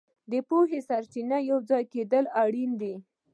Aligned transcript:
د 0.31 0.33
پوهې 0.47 0.79
سرچینې 0.87 1.39
یوځای 1.51 1.83
کول 1.93 2.25
اړین 2.43 2.71
دي. 2.81 2.93